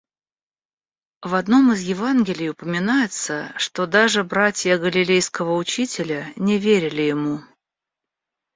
[1.21, 7.41] В одном из Евангелий упоминается, что даже братья Галилейского учителя не верили ему.